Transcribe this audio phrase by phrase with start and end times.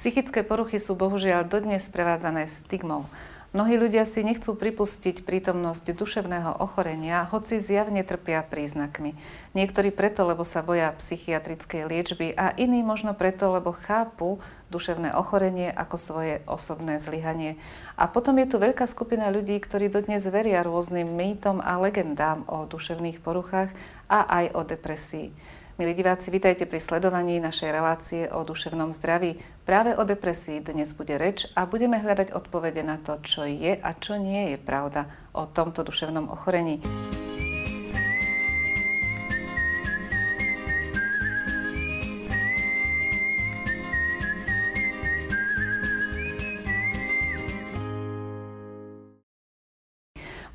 [0.00, 3.04] Psychické poruchy sú bohužiaľ dodnes sprevádzané stigmou.
[3.52, 9.12] Mnohí ľudia si nechcú pripustiť prítomnosť duševného ochorenia, hoci zjavne trpia príznakmi.
[9.52, 14.40] Niektorí preto, lebo sa boja psychiatrickej liečby a iní možno preto, lebo chápu
[14.72, 17.60] duševné ochorenie ako svoje osobné zlyhanie.
[18.00, 22.64] A potom je tu veľká skupina ľudí, ktorí dodnes veria rôznym mýtom a legendám o
[22.64, 23.68] duševných poruchách
[24.08, 25.59] a aj o depresii.
[25.80, 29.40] Milí diváci, vitajte pri sledovaní našej relácie o duševnom zdraví.
[29.64, 33.90] Práve o depresii dnes bude reč a budeme hľadať odpovede na to, čo je a
[33.96, 36.84] čo nie je pravda o tomto duševnom ochorení.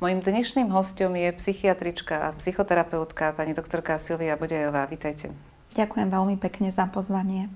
[0.06, 4.86] Mojím dnešným hostom je psychiatrička a psychoterapeutka pani doktorka Silvia Bodejová.
[4.86, 5.34] Vítajte.
[5.74, 7.50] Ďakujem veľmi pekne za pozvanie.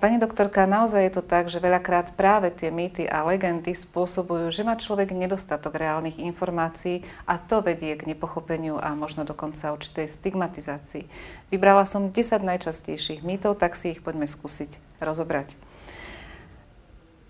[0.00, 4.64] Pani doktorka, naozaj je to tak, že veľakrát práve tie mýty a legendy spôsobujú, že
[4.64, 11.04] má človek nedostatok reálnych informácií a to vedie k nepochopeniu a možno dokonca určitej stigmatizácii.
[11.52, 15.75] Vybrala som 10 najčastejších mýtov, tak si ich poďme skúsiť rozobrať.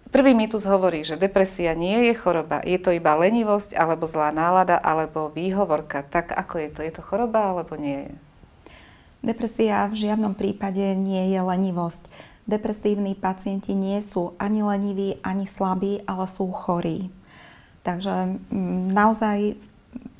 [0.06, 4.78] Prvý mýtus hovorí, že depresia nie je choroba, je to iba lenivosť, alebo zlá nálada,
[4.78, 6.06] alebo výhovorka.
[6.06, 6.80] Tak ako je to?
[6.86, 8.14] Je to choroba, alebo nie je?
[9.26, 12.06] Depresia v žiadnom prípade nie je lenivosť.
[12.46, 17.10] Depresívni pacienti nie sú ani leniví, ani slabí, ale sú chorí.
[17.82, 19.58] Takže mm, naozaj...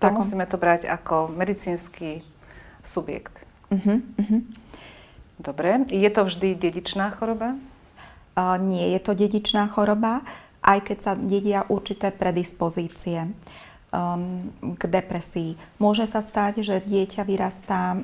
[0.02, 0.26] To takom...
[0.26, 2.26] musíme to brať ako medicínsky
[2.82, 3.46] subjekt.
[3.70, 4.42] Uh-huh, uh-huh.
[5.38, 5.86] Dobre.
[5.90, 7.54] Je to vždy dedičná choroba?
[8.60, 10.20] Nie je to dedičná choroba,
[10.66, 13.30] aj keď sa dedia určité predispozície
[13.96, 15.54] um, k depresii.
[15.78, 18.02] Môže sa stať, že dieťa vyrastá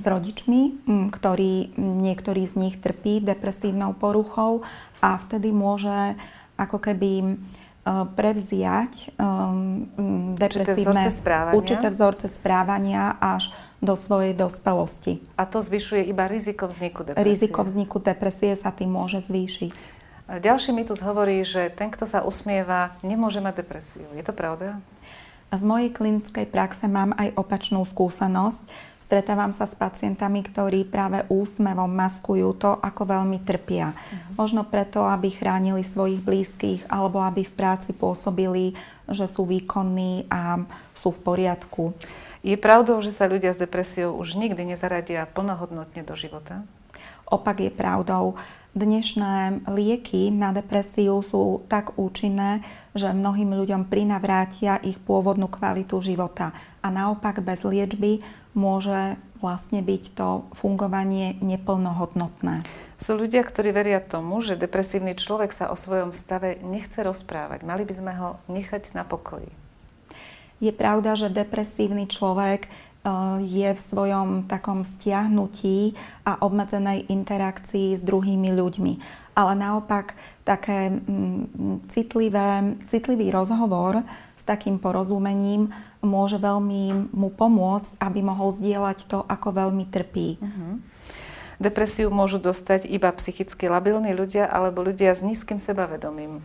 [0.00, 4.64] s rodičmi, ktorí, niektorý z nich trpí depresívnou poruchou
[5.04, 6.16] a vtedy môže
[6.58, 9.86] ako keby uh, prevziať um,
[10.34, 11.54] depresívne určité vzorce, správania.
[11.54, 15.22] určité vzorce správania až do svojej dospelosti.
[15.38, 17.26] A to zvyšuje iba riziko vzniku depresie?
[17.26, 19.98] Riziko vzniku depresie sa tým môže zvýšiť.
[20.28, 24.04] Ďalší mýtus hovorí, že ten, kto sa usmieva, nemôže mať depresiu.
[24.12, 24.76] Je to pravda?
[25.48, 28.68] Z mojej klinickej praxe mám aj opačnú skúsenosť.
[29.00, 33.96] Stretávam sa s pacientami, ktorí práve úsmevom maskujú to, ako veľmi trpia.
[33.96, 34.44] Uh-huh.
[34.44, 38.76] Možno preto, aby chránili svojich blízkych alebo aby v práci pôsobili,
[39.08, 40.60] že sú výkonní a
[40.92, 41.96] sú v poriadku.
[42.46, 46.62] Je pravdou, že sa ľudia s depresiou už nikdy nezaradia plnohodnotne do života?
[47.28, 48.40] Opak je pravdou.
[48.72, 52.62] Dnešné lieky na depresiu sú tak účinné,
[52.94, 56.54] že mnohým ľuďom prinavrátia ich pôvodnú kvalitu života.
[56.80, 58.22] A naopak bez liečby
[58.54, 62.62] môže vlastne byť to fungovanie neplnohodnotné.
[62.98, 67.62] Sú ľudia, ktorí veria tomu, že depresívny človek sa o svojom stave nechce rozprávať.
[67.66, 69.67] Mali by sme ho nechať na pokoji.
[70.58, 72.68] Je pravda, že depresívny človek e,
[73.46, 75.94] je v svojom takom stiahnutí
[76.26, 78.92] a obmedzenej interakcii s druhými ľuďmi.
[79.38, 84.02] Ale naopak také mm, citlivé, citlivý rozhovor
[84.34, 85.70] s takým porozumením
[86.02, 90.42] môže veľmi mu pomôcť, aby mohol zdieľať to, ako veľmi trpí.
[90.42, 90.82] Uh-huh.
[91.58, 96.38] Depresiu môžu dostať iba psychicky labilní ľudia alebo ľudia s nízkym sebavedomím.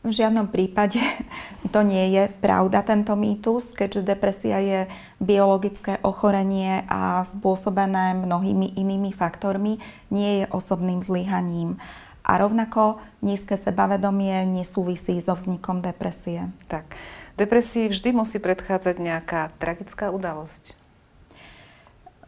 [0.00, 0.96] V žiadnom prípade
[1.74, 4.80] to nie je pravda, tento mýtus, keďže depresia je
[5.20, 9.76] biologické ochorenie a spôsobené mnohými inými faktormi,
[10.08, 11.76] nie je osobným zlyhaním.
[12.24, 16.48] A rovnako nízke sebavedomie nesúvisí so vznikom depresie.
[16.68, 16.96] Tak.
[17.36, 20.79] Depresii vždy musí predchádzať nejaká tragická udalosť.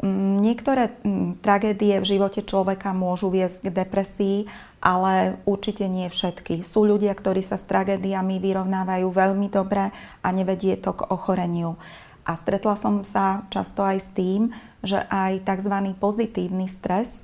[0.03, 4.39] Mm, niektoré mm, tragédie v živote človeka môžu viesť k depresii,
[4.83, 6.67] ale určite nie všetky.
[6.67, 11.79] Sú ľudia, ktorí sa s tragédiami vyrovnávajú veľmi dobre a nevedie to k ochoreniu.
[12.27, 14.51] A stretla som sa často aj s tým,
[14.83, 15.95] že aj tzv.
[15.95, 17.23] pozitívny stres,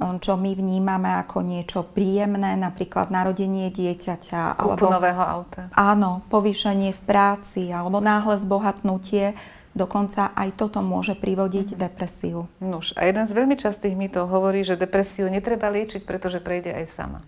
[0.00, 4.56] mm, čo my vnímame ako niečo príjemné, napríklad narodenie dieťaťa.
[4.56, 5.68] Kúpu alebo, nového auta.
[5.76, 9.36] Áno, povýšenie v práci alebo náhle zbohatnutie,
[9.74, 11.78] Dokonca aj toto môže privodiť mhm.
[11.78, 12.46] depresiu.
[12.62, 16.86] Nuž, a jeden z veľmi častých mýtov hovorí, že depresiu netreba liečiť, pretože prejde aj
[16.86, 17.20] sama.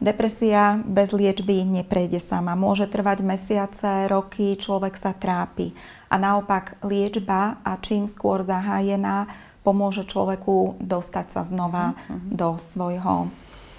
[0.00, 2.56] Depresia bez liečby neprejde sama.
[2.56, 5.76] Môže trvať mesiace, roky, človek sa trápi.
[6.08, 9.28] A naopak liečba a čím skôr zahájená
[9.60, 12.16] pomôže človeku dostať sa znova uh-huh.
[12.32, 13.28] do svojho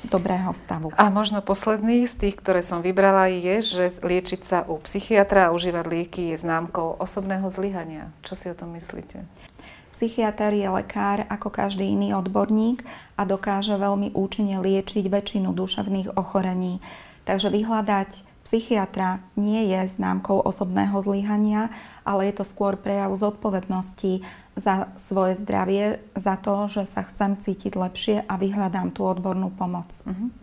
[0.08, 0.90] dobrého stavu.
[0.98, 5.54] A možno posledný z tých, ktoré som vybrala, je, že liečiť sa u psychiatra a
[5.54, 8.10] užívať lieky je známkou osobného zlyhania.
[8.26, 9.22] Čo si o tom myslíte?
[9.94, 12.82] Psychiatr je lekár ako každý iný odborník
[13.20, 16.82] a dokáže veľmi účinne liečiť väčšinu duševných ochorení.
[17.22, 21.70] Takže vyhľadať psychiatra nie je známkou osobného zlyhania,
[22.02, 24.26] ale je to skôr prejav zodpovednosti
[24.58, 29.94] za svoje zdravie, za to, že sa chcem cítiť lepšie a vyhľadám tú odbornú pomoc.
[30.04, 30.34] Uh-huh.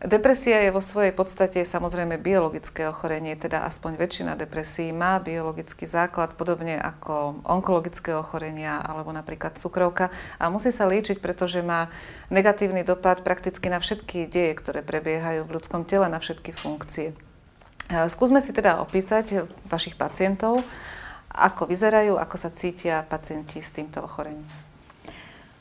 [0.00, 6.40] Depresia je vo svojej podstate samozrejme biologické ochorenie, teda aspoň väčšina depresí má biologický základ,
[6.40, 10.08] podobne ako onkologické ochorenia alebo napríklad cukrovka
[10.40, 11.92] a musí sa liečiť, pretože má
[12.32, 17.12] negatívny dopad prakticky na všetky deje, ktoré prebiehajú v ľudskom tele, na všetky funkcie.
[17.92, 20.64] Skúsme si teda opísať vašich pacientov,
[21.28, 24.48] ako vyzerajú, ako sa cítia pacienti s týmto ochorením.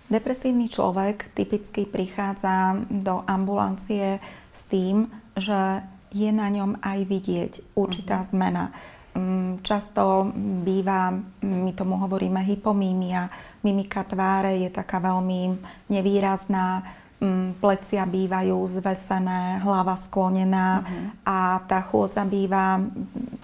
[0.09, 4.17] Depresívny človek typicky prichádza do ambulancie
[4.49, 5.05] s tým,
[5.37, 8.33] že je na ňom aj vidieť určitá uh-huh.
[8.33, 8.73] zmena.
[9.13, 10.33] Mm, často
[10.65, 11.13] býva,
[11.45, 13.29] my tomu hovoríme hypomímia,
[13.61, 15.61] mimika tváre je taká veľmi
[15.93, 16.81] nevýrazná,
[17.21, 21.05] mm, plecia bývajú zvesené, hlava sklonená uh-huh.
[21.21, 21.37] a
[21.69, 22.81] tá chôdza býva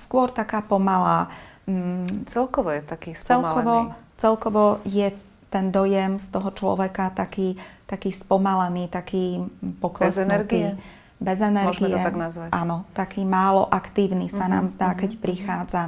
[0.02, 1.30] skôr taká pomalá.
[1.70, 3.46] Mm, celkovo je taký spomalený.
[3.54, 3.76] Celkovo,
[4.18, 7.56] celkovo je ten dojem z toho človeka taký,
[7.86, 9.46] taký spomalený, taký
[9.80, 10.16] poklesnutý.
[10.16, 10.68] Bez energie?
[11.16, 11.72] Bez energie.
[11.72, 12.50] Môžeme to tak nazvať.
[12.52, 15.22] Áno, taký málo aktívny sa uh-huh, nám zdá, uh-huh, keď mhm.
[15.22, 15.84] prichádza.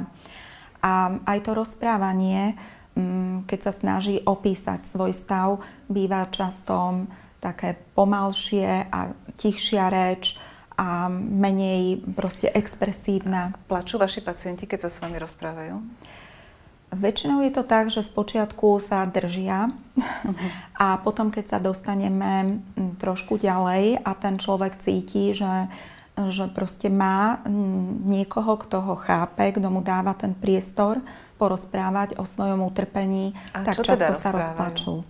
[0.78, 2.54] A aj to rozprávanie,
[2.94, 5.58] mm, keď sa snaží opísať svoj stav,
[5.90, 7.04] býva často
[7.38, 10.38] také pomalšie a tichšia reč
[10.78, 13.54] a menej proste expresívna.
[13.66, 15.74] Plačú vaši pacienti, keď sa s vami rozprávajú?
[16.88, 20.48] Väčšinou je to tak, že spočiatku sa držia uh-huh.
[20.80, 22.64] a potom, keď sa dostaneme
[22.96, 25.68] trošku ďalej a ten človek cíti, že,
[26.16, 27.44] že proste má
[28.08, 31.04] niekoho, kto ho chápe, kto mu dáva ten priestor
[31.36, 35.04] porozprávať o svojom utrpení, a tak často teda sa rozplačú.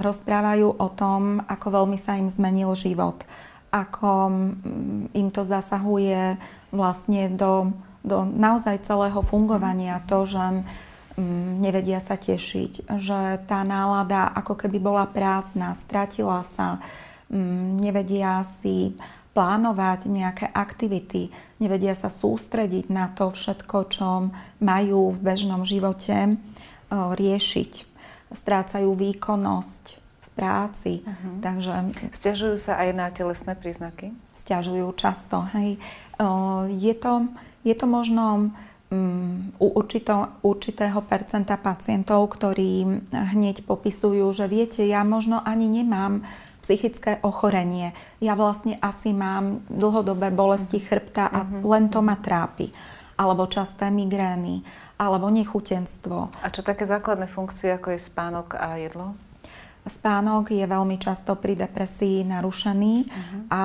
[0.00, 3.20] Rozprávajú o tom, ako veľmi sa im zmenil život,
[3.68, 4.32] ako
[5.12, 6.40] im to zasahuje
[6.72, 10.62] vlastne do do naozaj celého fungovania to, že
[11.16, 16.84] mm, nevedia sa tešiť, že tá nálada ako keby bola prázdna, stratila sa,
[17.32, 18.92] mm, nevedia si
[19.34, 24.30] plánovať nejaké aktivity, nevedia sa sústrediť na to všetko, čo
[24.62, 26.38] majú v bežnom živote
[26.94, 27.72] riešiť.
[28.30, 30.92] Strácajú výkonnosť v práci.
[31.02, 31.42] Uh-huh.
[31.42, 31.74] Takže...
[32.14, 34.14] Stiažujú sa aj na telesné príznaky?
[34.34, 35.42] Stiažujú často.
[35.54, 35.82] Hej.
[36.70, 37.26] Je to
[37.64, 38.52] je to možno
[38.92, 46.22] um, u určito, určitého percenta pacientov, ktorí hneď popisujú, že viete, ja možno ani nemám
[46.64, 47.92] psychické ochorenie.
[48.24, 50.84] Ja vlastne asi mám dlhodobé bolesti mhm.
[50.84, 51.64] chrbta a uh-huh.
[51.64, 52.72] len to ma trápi.
[53.14, 54.66] Alebo časté migrény,
[54.98, 56.34] alebo nechutenstvo.
[56.42, 59.14] A čo také základné funkcie, ako je spánok a jedlo?
[59.84, 63.40] Spánok je veľmi často pri depresii narušený uh-huh.
[63.52, 63.62] a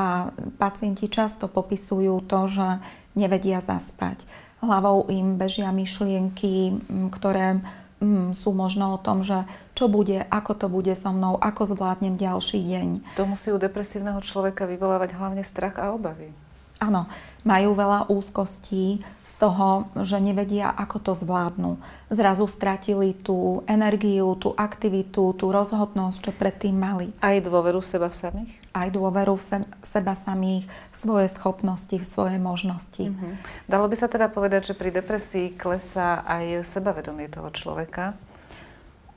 [0.60, 2.68] pacienti často popisujú to, že
[3.16, 4.28] nevedia zaspať.
[4.60, 6.84] Hlavou im bežia myšlienky,
[7.16, 7.64] ktoré
[8.36, 9.44] sú možno o tom, že
[9.76, 12.88] čo bude, ako to bude so mnou, ako zvládnem ďalší deň.
[13.20, 16.32] To musí u depresívneho človeka vyvolávať hlavne strach a obavy.
[16.80, 17.12] Áno,
[17.48, 21.80] majú veľa úzkostí z toho, že nevedia, ako to zvládnu.
[22.12, 27.16] Zrazu stratili tú energiu, tú aktivitu, tú rozhodnosť, čo predtým mali.
[27.24, 28.52] Aj dôveru seba v samých?
[28.76, 33.08] Aj dôveru v se- seba samých, v svoje schopnosti, v svoje možnosti.
[33.08, 33.34] Uh-huh.
[33.72, 38.20] Dalo by sa teda povedať, že pri depresii klesá aj sebavedomie toho človeka?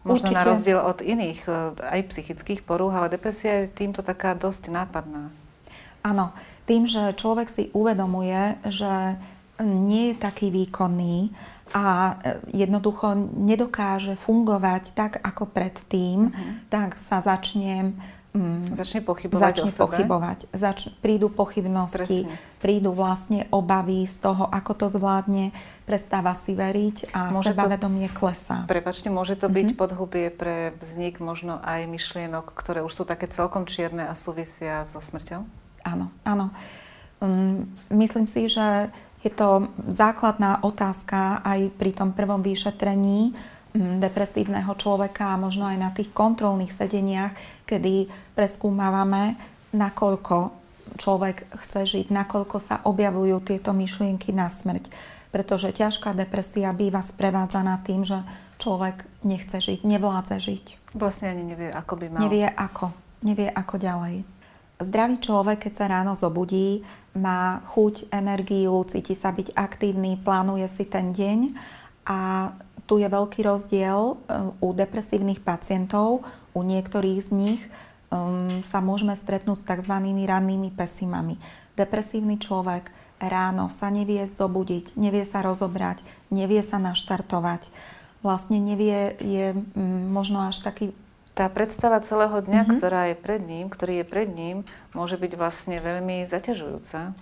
[0.02, 0.38] Možno Určite.
[0.38, 5.30] na rozdiel od iných, e, aj psychických porúch, ale depresia je týmto taká dosť nápadná.
[6.02, 6.34] Áno,
[6.72, 9.20] tým, že človek si uvedomuje, že
[9.60, 11.28] nie je taký výkonný
[11.76, 12.16] a
[12.48, 16.52] jednoducho nedokáže fungovať tak ako predtým, uh-huh.
[16.72, 17.92] tak sa začne
[18.32, 19.84] Mm, začne pochybovať začne o sebe.
[19.84, 20.38] pochybovať.
[20.56, 22.36] Zač- prídu pochybnosti, Presne.
[22.64, 25.52] prídu vlastne obavy z toho, ako to zvládne,
[25.84, 28.64] prestáva si veriť a môže sebavedomie to, klesá.
[28.64, 29.82] Prepačte, môže to byť mm-hmm.
[29.84, 35.04] podhubie pre vznik možno aj myšlienok, ktoré už sú také celkom čierne a súvisia so
[35.04, 35.61] smrťou?
[35.82, 36.50] Áno, áno.
[37.22, 38.90] Um, myslím si, že
[39.22, 45.78] je to základná otázka aj pri tom prvom vyšetrení um, depresívneho človeka a možno aj
[45.78, 47.34] na tých kontrolných sedeniach,
[47.66, 49.38] kedy preskúmavame,
[49.70, 50.62] nakoľko
[50.98, 54.90] človek chce žiť, nakoľko sa objavujú tieto myšlienky na smrť.
[55.32, 58.20] Pretože ťažká depresia býva sprevádzaná tým, že
[58.60, 60.64] človek nechce žiť, nevládze žiť.
[60.92, 62.20] Vlastne ani nevie, ako by mal.
[62.20, 62.92] Nevie ako.
[63.24, 64.14] Nevie ako ďalej.
[64.82, 70.84] Zdravý človek, keď sa ráno zobudí, má chuť, energiu, cíti sa byť aktívny, plánuje si
[70.88, 71.54] ten deň
[72.08, 72.50] a
[72.88, 74.18] tu je veľký rozdiel
[74.58, 76.26] u depresívnych pacientov.
[76.52, 77.60] U niektorých z nich
[78.12, 79.94] um, sa môžeme stretnúť s tzv.
[80.02, 81.40] rannými pesimami.
[81.78, 87.70] Depresívny človek ráno sa nevie zobudiť, nevie sa rozobrať, nevie sa naštartovať.
[88.20, 90.92] Vlastne nevie, je um, možno až taký
[91.32, 92.76] tá predstava celého dňa, mm-hmm.
[92.76, 97.16] ktorá je pred ním, ktorý je pred ním, môže byť vlastne veľmi zaťažujúca.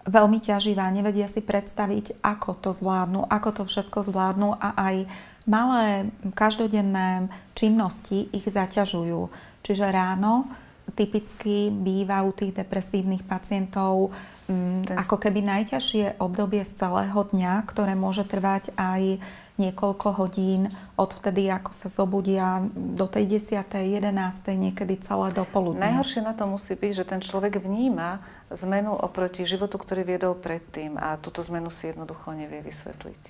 [0.00, 4.96] Veľmi ťaživá, nevedia si predstaviť, ako to zvládnu, ako to všetko zvládnu a aj
[5.44, 9.28] malé každodenné činnosti ich zaťažujú.
[9.60, 10.48] Čiže ráno
[10.92, 14.10] typicky býva u tých depresívnych pacientov
[14.50, 19.22] um, ako keby najťažšie obdobie z celého dňa, ktoré môže trvať aj
[19.60, 23.60] niekoľko hodín od vtedy, ako sa zobudia do tej 10.
[23.68, 24.08] 11.
[24.56, 25.92] niekedy celé do poludnia.
[25.92, 30.96] Najhoršie na to musí byť, že ten človek vníma zmenu oproti životu, ktorý viedol predtým
[30.96, 33.22] a túto zmenu si jednoducho nevie vysvetliť.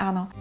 [0.00, 0.32] Áno.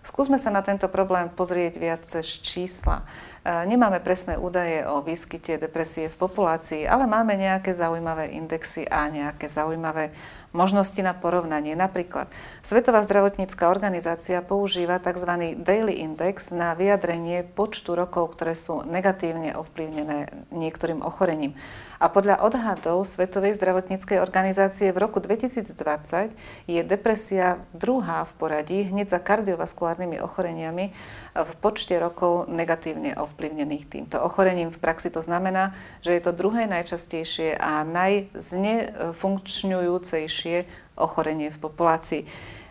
[0.00, 3.04] Skúsme sa na tento problém pozrieť viac cez čísla.
[3.44, 9.12] E, nemáme presné údaje o výskyte depresie v populácii, ale máme nejaké zaujímavé indexy a
[9.12, 10.16] nejaké zaujímavé
[10.56, 11.76] možnosti na porovnanie.
[11.76, 12.32] Napríklad
[12.64, 15.60] Svetová zdravotnícká organizácia používa tzv.
[15.60, 21.52] daily index na vyjadrenie počtu rokov, ktoré sú negatívne ovplyvnené niektorým ochorením.
[22.00, 26.32] A podľa odhadov Svetovej zdravotníckej organizácie v roku 2020
[26.64, 30.96] je depresia druhá v poradí hneď za kardiovaskulárnymi ochoreniami
[31.36, 34.72] v počte rokov negatívne ovplyvnených týmto ochorením.
[34.72, 40.56] V praxi to znamená, že je to druhé najčastejšie a najznefunkčňujúcejšie
[40.96, 42.24] ochorenie v populácii.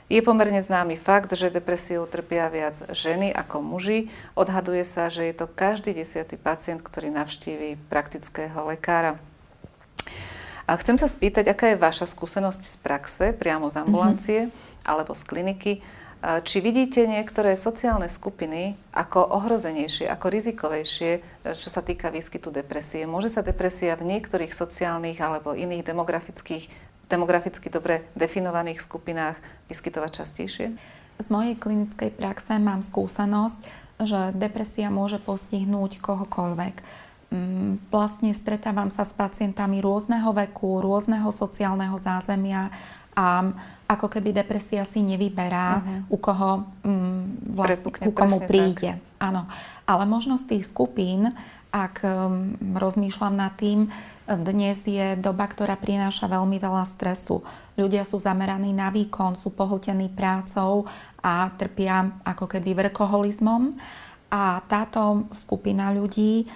[0.10, 4.10] Je pomerne známy fakt, že depresiou trpia viac ženy ako muži.
[4.34, 9.22] Odhaduje sa, že je to každý desiatý pacient, ktorý navštíví praktického lekára.
[10.66, 14.89] A chcem sa spýtať, aká je vaša skúsenosť z praxe, priamo z ambulancie mm-hmm.
[14.89, 15.74] alebo z kliniky.
[16.20, 21.12] Či vidíte niektoré sociálne skupiny ako ohrozenejšie, ako rizikovejšie,
[21.56, 23.08] čo sa týka výskytu depresie?
[23.08, 29.36] Môže sa depresia v niektorých sociálnych alebo iných demografických demograficky dobre definovaných skupinách
[29.68, 30.68] vyskytovať častejšie?
[31.20, 33.60] Z mojej klinickej praxe mám skúsenosť,
[34.00, 36.75] že depresia môže postihnúť kohokoľvek.
[37.30, 42.72] Mm, vlastne stretávam sa s pacientami rôzneho veku, rôzneho sociálneho zázemia
[43.13, 43.51] a
[43.89, 46.13] ako keby depresia si nevyberá, uh-huh.
[46.13, 46.50] u koho
[46.88, 48.96] um, vlastne, ku komu príde.
[48.96, 49.20] Tak.
[49.20, 49.50] Áno.
[49.89, 51.34] Ale možnosť tých skupín,
[51.74, 53.89] ak um, rozmýšľam nad tým,
[54.29, 57.41] dnes je doba, ktorá prináša veľmi veľa stresu.
[57.74, 60.86] Ľudia sú zameraní na výkon, sú pohltení prácou
[61.17, 63.74] a trpia ako keby vrkoholizmom.
[64.29, 66.48] A táto skupina ľudí e,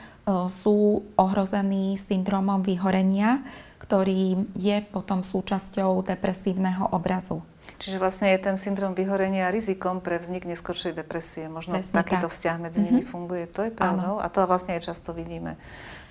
[0.46, 3.42] sú ohrození syndromom vyhorenia,
[3.82, 7.42] ktorý je potom súčasťou depresívneho obrazu.
[7.84, 11.52] Čiže vlastne je ten syndrom vyhorenia rizikom pre vznik neskoršej depresie.
[11.52, 12.34] Možno Presne takýto tak.
[12.34, 12.96] vzťah medzi mm-hmm.
[12.96, 13.44] nimi funguje.
[13.52, 15.60] To je pravdou a to vlastne aj často vidíme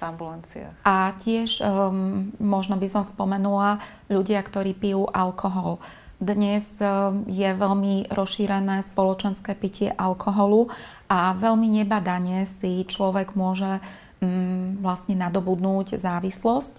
[0.03, 0.83] ambulanciách.
[0.83, 3.79] A tiež um, možno by som spomenula
[4.11, 5.79] ľudia, ktorí pijú alkohol.
[6.19, 10.69] Dnes um, je veľmi rozšírené spoločenské pitie alkoholu
[11.07, 13.79] a veľmi nebadane si človek môže
[14.21, 16.75] um, vlastne nadobudnúť závislosť.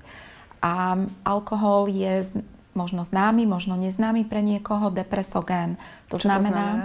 [0.64, 0.96] A
[1.28, 5.78] alkohol je možno známy, možno neznámy pre niekoho depresogén.
[6.10, 6.78] To, Čo znamená, to znamená,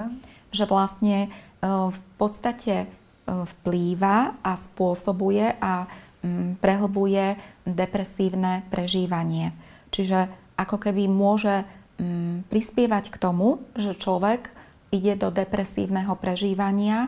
[0.49, 9.55] že vlastne uh, v podstate uh, vplýva a spôsobuje a Mm, prehlbuje depresívne prežívanie.
[9.95, 10.27] Čiže
[10.59, 11.63] ako keby môže
[12.03, 14.51] mm, prispievať k tomu, že človek
[14.91, 17.07] ide do depresívneho prežívania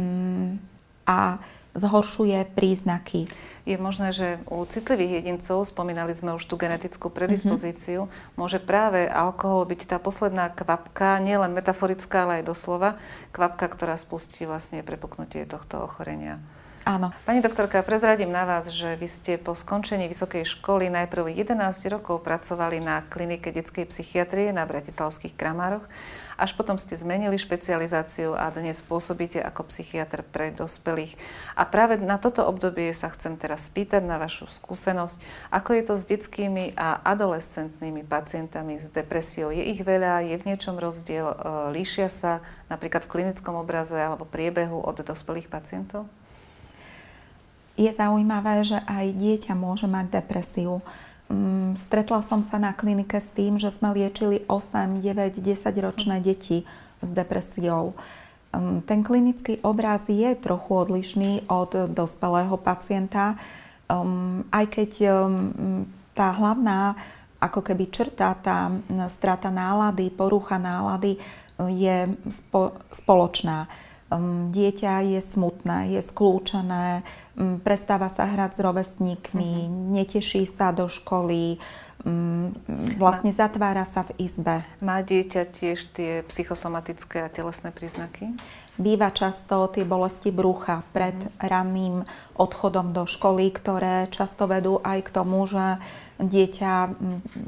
[0.00, 0.75] mm,
[1.06, 1.38] a
[1.76, 3.28] zhoršuje príznaky.
[3.68, 8.38] Je možné, že u citlivých jedincov, spomínali sme už tú genetickú predispozíciu, mm-hmm.
[8.38, 12.96] môže práve alkohol byť tá posledná kvapka, nielen metaforická, ale aj doslova,
[13.36, 16.40] kvapka, ktorá spustí vlastne prepuknutie tohto ochorenia.
[16.86, 17.10] Áno.
[17.26, 21.58] Pani doktorka, prezradím na vás, že vy ste po skončení vysokej školy najprv 11
[21.90, 25.82] rokov pracovali na klinike detskej psychiatrie na Bratislavských Kramároch,
[26.36, 31.16] až potom ste zmenili špecializáciu a dnes pôsobíte ako psychiatr pre dospelých.
[31.56, 35.16] A práve na toto obdobie sa chcem teraz spýtať na vašu skúsenosť,
[35.50, 39.48] ako je to s detskými a adolescentnými pacientami s depresiou.
[39.50, 41.36] Je ich veľa, je v niečom rozdiel, e,
[41.72, 46.06] líšia sa napríklad v klinickom obraze alebo priebehu od dospelých pacientov?
[47.76, 50.80] je zaujímavé, že aj dieťa môže mať depresiu.
[51.26, 56.22] Mm, stretla som sa na klinike s tým, že sme liečili 8, 9, 10 ročné
[56.22, 56.62] deti
[57.02, 57.98] s depresiou.
[58.54, 63.34] Mm, ten klinický obraz je trochu odlišný od dospelého pacienta,
[63.90, 64.90] mm, aj keď
[66.16, 66.96] tá hlavná
[67.36, 68.72] ako keby črta, tá
[69.12, 71.20] strata nálady, porucha nálady
[71.60, 73.68] je spo, spoločná.
[74.54, 77.02] Dieťa je smutné, je skľúčené,
[77.66, 79.90] prestáva sa hrať s rovesníkmi, mm-hmm.
[79.90, 81.58] neteší sa do školy,
[83.02, 84.62] vlastne zatvára sa v izbe.
[84.78, 88.30] Má dieťa tiež tie psychosomatické a telesné príznaky?
[88.78, 91.28] Býva často tie bolesti brucha pred mm.
[91.42, 92.04] ranným
[92.36, 95.80] odchodom do školy, ktoré často vedú aj k tomu, že
[96.20, 96.94] dieťa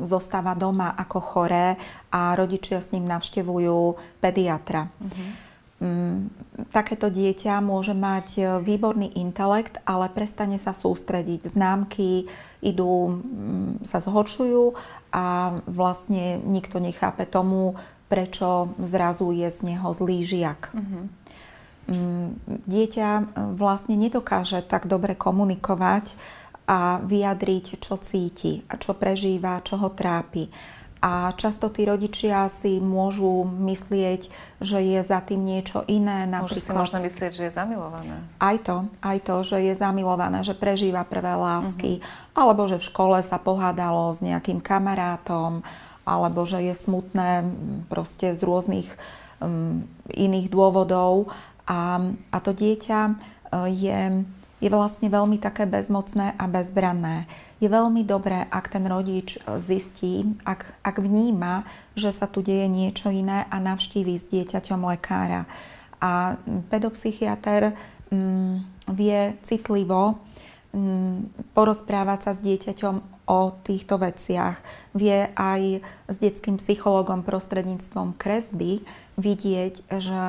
[0.03, 4.89] zostáva doma ako choré a rodičia s ním navštevujú pediatra.
[4.99, 5.48] Mm-hmm.
[5.79, 6.35] Mm,
[6.75, 11.55] takéto dieťa môže mať e, výborný intelekt, ale prestane sa sústrediť.
[11.55, 12.27] Známky
[12.59, 14.75] idú, mm, sa zhoršujú
[15.15, 17.79] a vlastne nikto nechápe tomu,
[18.11, 20.75] prečo zrazu je z neho zlý žiak.
[20.75, 21.05] Mm-hmm.
[22.67, 26.19] Dieťa e, vlastne nedokáže tak dobre komunikovať
[26.67, 30.51] a vyjadriť, čo cíti a čo prežíva, čo ho trápi.
[30.99, 34.27] A často tí rodičia si môžu myslieť,
[34.59, 36.27] že je za tým niečo iné.
[36.27, 38.19] Napríklad, Môžu si možno myslieť, že je zamilované.
[38.43, 42.35] Aj to, aj to, že je zamilované, že prežíva prvé lásky, uh-huh.
[42.35, 45.63] alebo že v škole sa pohádalo s nejakým kamarátom,
[46.03, 47.47] alebo že je smutné
[47.87, 48.91] proste z rôznych
[49.39, 51.31] um, iných dôvodov.
[51.69, 52.01] A,
[52.33, 54.25] a to dieťa uh, je,
[54.59, 60.23] je vlastne veľmi také bezmocné a bezbranné je veľmi dobré, ak ten rodič e, zistí,
[60.47, 61.67] ak, ak vníma,
[61.99, 65.51] že sa tu deje niečo iné a navštíví s dieťaťom lekára.
[65.99, 66.39] A
[66.71, 67.75] pedopsychiatr
[68.15, 68.55] mm,
[68.95, 70.23] vie citlivo
[70.71, 74.57] mm, porozprávať sa s dieťaťom o týchto veciach.
[74.97, 78.81] Vie aj s detským psychologom prostredníctvom kresby
[79.21, 80.23] vidieť, že...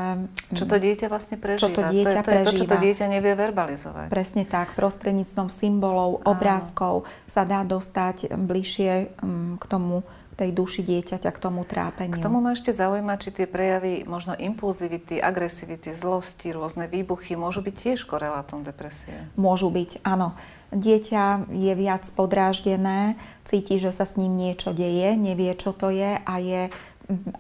[0.52, 1.64] Čo to dieťa vlastne prežíva.
[1.64, 2.52] Čo to dieťa to, je, to prežíva.
[2.52, 4.08] to, čo to dieťa nevie verbalizovať.
[4.12, 4.76] Presne tak.
[4.76, 10.04] Prostredníctvom symbolov, obrázkov sa dá dostať bližšie mm, k tomu,
[10.40, 12.16] tej duši dieťaťa, k tomu trápeniu.
[12.16, 17.60] K tomu ma ešte zaujíma, či tie prejavy možno impulzivity, agresivity, zlosti, rôzne výbuchy môžu
[17.60, 19.28] byť tiež korelátom depresie?
[19.36, 20.32] Môžu byť, áno.
[20.72, 26.16] Dieťa je viac podráždené, cíti, že sa s ním niečo deje, nevie, čo to je
[26.16, 26.72] a je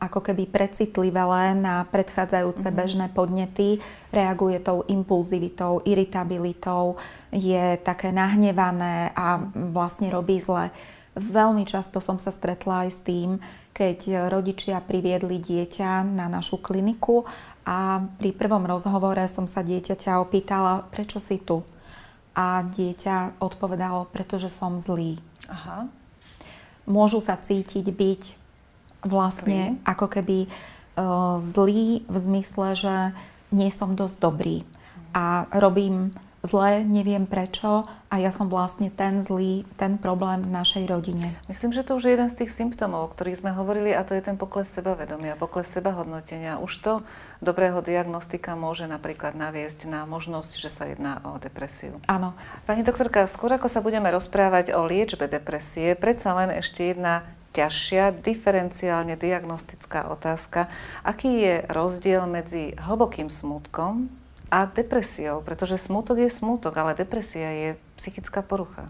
[0.01, 2.81] ako keby precitlivé len na predchádzajúce mm-hmm.
[2.81, 3.77] bežné podnety,
[4.09, 6.97] reaguje tou impulzivitou, iritabilitou,
[7.29, 10.73] je také nahnevané a vlastne robí zle.
[11.17, 13.41] Veľmi často som sa stretla aj s tým,
[13.73, 17.25] keď rodičia priviedli dieťa na našu kliniku
[17.65, 21.65] a pri prvom rozhovore som sa dieťaťa opýtala, prečo si tu?
[22.33, 25.19] A dieťa odpovedalo, pretože som zlý.
[25.49, 25.89] Aha.
[26.89, 28.23] Môžu sa cítiť byť
[29.05, 29.85] vlastne zlý.
[29.85, 32.95] ako keby uh, zlý v zmysle, že
[33.49, 34.57] nie som dosť dobrý
[35.13, 40.87] a robím zle, neviem prečo a ja som vlastne ten zlý, ten problém v našej
[40.87, 41.35] rodine.
[41.51, 44.15] Myslím, že to už je jeden z tých symptómov, o ktorých sme hovorili a to
[44.15, 46.63] je ten pokles sebavedomia, pokles sebahodnotenia.
[46.63, 46.93] Už to
[47.43, 51.99] dobrého diagnostika môže napríklad naviesť na možnosť, že sa jedná o depresiu.
[52.07, 52.31] Áno.
[52.63, 58.21] Pani doktorka, skôr ako sa budeme rozprávať o liečbe depresie, predsa len ešte jedna ťažšia
[58.21, 60.69] diferenciálne diagnostická otázka.
[61.01, 64.18] Aký je rozdiel medzi hlbokým smutkom
[64.49, 65.45] a depresiou?
[65.45, 67.69] Pretože smútok je smútok, ale depresia je
[68.01, 68.89] psychická porucha.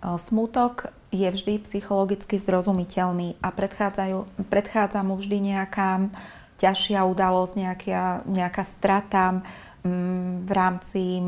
[0.00, 6.08] Smútok je vždy psychologicky zrozumiteľný a predchádza mu vždy nejaká
[6.56, 9.44] ťažšia udalosť, nejaká, nejaká strata
[9.84, 11.20] v rámci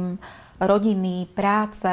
[0.62, 1.90] rodiny, práce,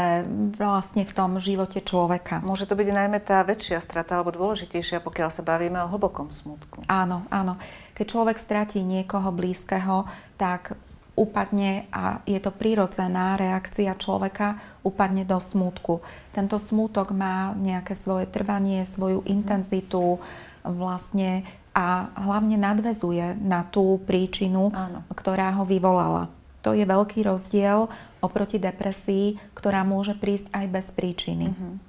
[0.56, 2.46] vlastne v tom živote človeka.
[2.46, 6.86] Môže to byť najmä tá väčšia strata alebo dôležitejšia, pokiaľ sa bavíme o hlbokom smutku.
[6.86, 7.58] Áno, áno.
[7.98, 10.06] Keď človek stratí niekoho blízkeho,
[10.38, 10.78] tak
[11.20, 14.56] upadne a je to prirodzená reakcia človeka,
[14.88, 16.00] upadne do smútku.
[16.32, 20.24] Tento smútok má nejaké svoje trvanie, svoju intenzitu
[20.64, 21.44] vlastne
[21.76, 25.04] a hlavne nadvezuje na tú príčinu, Áno.
[25.12, 26.32] ktorá ho vyvolala.
[26.64, 27.88] To je veľký rozdiel
[28.20, 31.56] oproti depresii, ktorá môže prísť aj bez príčiny.
[31.56, 31.80] Uh-huh.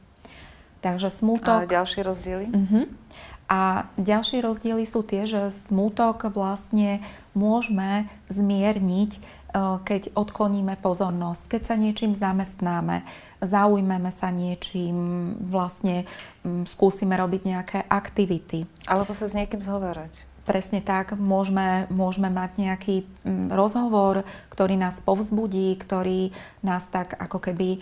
[0.78, 1.66] Takže smútok...
[1.66, 2.46] A ďalšie rozdiely?
[2.54, 2.86] Uh-huh.
[3.50, 7.02] A ďalšie rozdiely sú tie, že smútok vlastne
[7.34, 9.20] môžeme zmierniť, e,
[9.84, 13.02] keď odkloníme pozornosť, keď sa niečím zamestnáme,
[13.40, 14.96] zaujmeme sa niečím,
[15.48, 16.04] vlastne
[16.68, 18.68] skúsime robiť nejaké aktivity.
[18.84, 20.30] Alebo sa s niekým zhovárať.
[20.48, 22.96] Presne tak, môžeme, môžeme mať nejaký
[23.52, 27.78] rozhovor, ktorý nás povzbudí, ktorý nás tak ako keby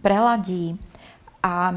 [0.00, 0.78] preladí.
[1.42, 1.76] A e,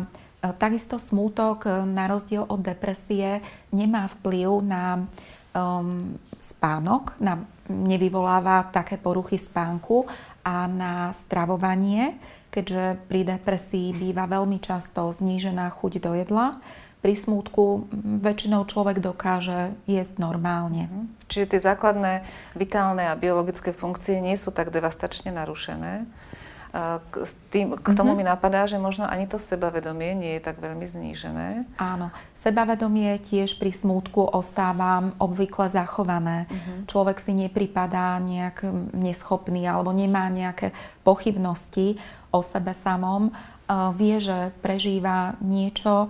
[0.58, 5.06] takisto smútok, e, na rozdiel od depresie, nemá vplyv na
[5.54, 10.10] um, spánok, na, nevyvoláva také poruchy spánku
[10.42, 12.18] a na stravovanie,
[12.52, 16.60] keďže pri depresii býva veľmi často znížená chuť do jedla.
[17.02, 17.90] Pri smútku
[18.22, 20.86] väčšinou človek dokáže jesť normálne.
[20.86, 21.02] Mhm.
[21.32, 22.14] Čiže tie základné
[22.54, 26.06] vitálne a biologické funkcie nie sú tak devastačne narušené.
[26.72, 28.24] K, tým, k tomu mm-hmm.
[28.24, 31.68] mi napadá, že možno ani to sebavedomie nie je tak veľmi znížené.
[31.76, 36.48] Áno, sebavedomie tiež pri smútku ostáva obvykle zachované.
[36.48, 36.78] Mm-hmm.
[36.88, 40.72] Človek si nepripadá nejak neschopný alebo nemá nejaké
[41.04, 42.00] pochybnosti
[42.32, 43.36] o sebe samom.
[44.00, 46.08] Vie, že prežíva niečo,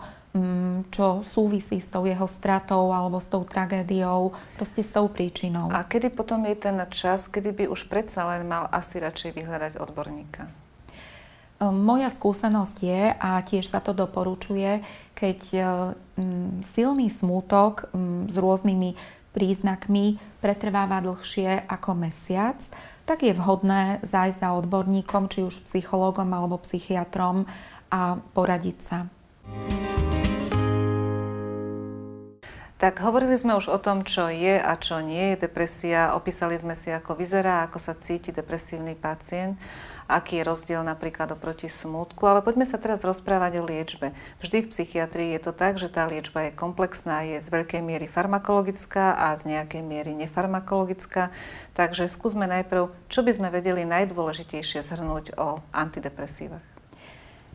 [0.87, 5.67] čo súvisí s tou jeho stratou alebo s tou tragédiou, proste s tou príčinou.
[5.67, 9.73] A kedy potom je ten čas, kedy by už predsa len mal asi radšej vyhľadať
[9.75, 10.47] odborníka?
[11.59, 14.79] Ehm, moja skúsenosť je, a tiež sa to doporučuje,
[15.11, 22.59] keď ehm, silný smútok ehm, s rôznymi príznakmi pretrváva dlhšie ako mesiac,
[23.03, 27.47] tak je vhodné zájsť za odborníkom, či už psychológom alebo psychiatrom
[27.91, 28.97] a poradiť sa.
[32.81, 36.17] Tak hovorili sme už o tom, čo je a čo nie je depresia.
[36.17, 39.61] Opísali sme si, ako vyzerá, ako sa cíti depresívny pacient
[40.11, 42.27] aký je rozdiel napríklad oproti smútku.
[42.27, 44.11] Ale poďme sa teraz rozprávať o liečbe.
[44.43, 48.11] Vždy v psychiatrii je to tak, že tá liečba je komplexná, je z veľkej miery
[48.11, 51.31] farmakologická a z nejakej miery nefarmakologická.
[51.73, 56.67] Takže skúsme najprv, čo by sme vedeli najdôležitejšie zhrnúť o antidepresívach.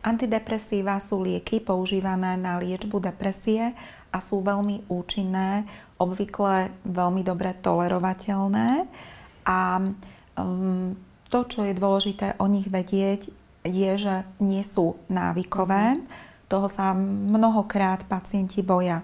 [0.01, 3.73] Antidepresíva sú lieky používané na liečbu depresie
[4.11, 5.67] a sú veľmi účinné,
[5.99, 8.87] obvykle veľmi dobre tolerovateľné
[9.47, 9.59] a
[10.35, 10.95] um,
[11.27, 13.31] to, čo je dôležité o nich vedieť,
[13.67, 15.99] je, že nie sú návykové.
[16.47, 19.03] Toho sa mnohokrát pacienti boja.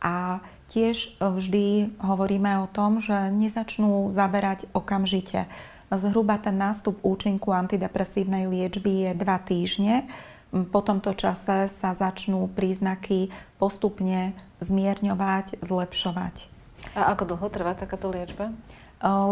[0.00, 0.40] A
[0.72, 5.44] tiež vždy hovoríme o tom, že nezačnú zaberať okamžite.
[5.92, 10.08] Zhruba ten nástup účinku antidepresívnej liečby je dva týždne.
[10.52, 16.52] Po tomto čase sa začnú príznaky postupne zmierňovať, zlepšovať.
[16.92, 18.52] A ako dlho trvá takáto liečba?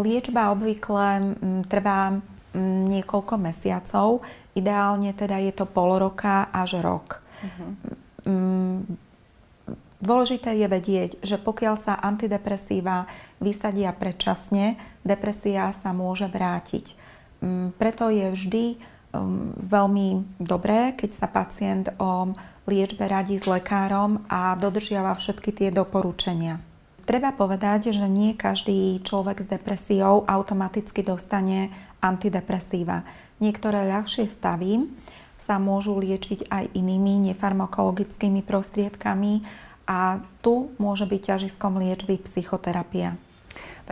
[0.01, 1.37] Liečba obvykle
[1.69, 2.17] trvá
[2.57, 4.25] niekoľko mesiacov,
[4.57, 7.23] ideálne teda je to pol roka až rok.
[7.39, 8.83] Uh-huh.
[10.01, 13.05] Dôležité je vedieť, že pokiaľ sa antidepresíva
[13.37, 16.97] vysadia predčasne, depresia sa môže vrátiť.
[17.77, 18.65] Preto je vždy
[19.59, 22.31] veľmi dobré, keď sa pacient o
[22.67, 26.63] liečbe radí s lekárom a dodržiava všetky tie doporučenia.
[27.01, 33.03] Treba povedať, že nie každý človek s depresiou automaticky dostane antidepresíva.
[33.41, 34.85] Niektoré ľahšie stavy
[35.35, 39.41] sa môžu liečiť aj inými nefarmakologickými prostriedkami
[39.89, 43.17] a tu môže byť ťažiskom liečby psychoterapia.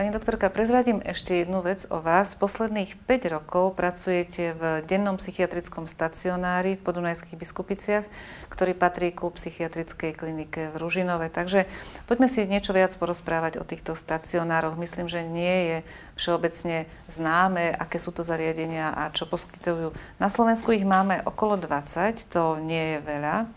[0.00, 2.32] Pani doktorka, prezradím ešte jednu vec o vás.
[2.32, 8.08] Posledných 5 rokov pracujete v dennom psychiatrickom stacionári v Podunajských biskupiciach,
[8.48, 11.28] ktorý patrí ku psychiatrickej klinike v Ružinove.
[11.28, 11.68] Takže
[12.08, 14.80] poďme si niečo viac porozprávať o týchto stacionároch.
[14.80, 15.76] Myslím, že nie je
[16.16, 19.92] všeobecne známe, aké sú to zariadenia a čo poskytujú.
[20.16, 23.52] Na Slovensku ich máme okolo 20, to nie je veľa.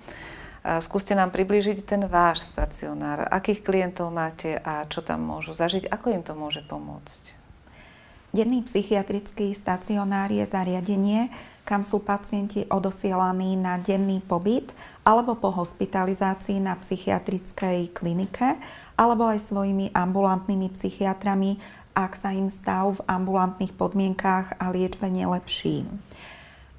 [0.64, 3.28] Skúste nám priblížiť ten váš stacionár.
[3.28, 5.92] Akých klientov máte a čo tam môžu zažiť?
[5.92, 7.44] Ako im to môže pomôcť?
[8.34, 11.30] Denný psychiatrický stacionár je zariadenie,
[11.68, 14.74] kam sú pacienti odosielaní na denný pobyt
[15.06, 18.58] alebo po hospitalizácii na psychiatrickej klinike
[18.98, 21.62] alebo aj svojimi ambulantnými psychiatrami,
[21.94, 25.86] ak sa im stav v ambulantných podmienkách a liečbe nelepší.